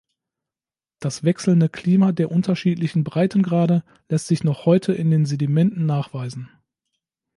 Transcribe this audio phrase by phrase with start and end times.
[0.99, 6.49] Das wechselnde Klima der unterschiedlichen Breitengrade lässt sich noch heute in den Sedimenten nachweisen.